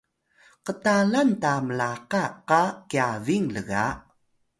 [0.65, 3.85] ktalan ta mlaka qa kyabil lga